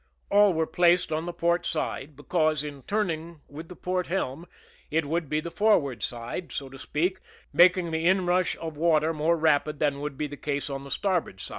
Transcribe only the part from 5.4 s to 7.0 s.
forward side, so to